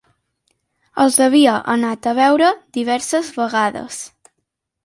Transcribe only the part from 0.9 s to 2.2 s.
Els havia anat a